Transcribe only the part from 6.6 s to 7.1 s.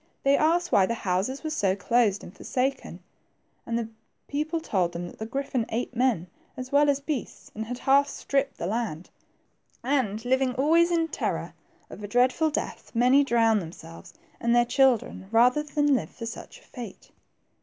well as